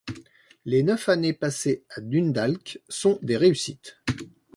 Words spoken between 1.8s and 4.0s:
à Dundalk sont des réussites.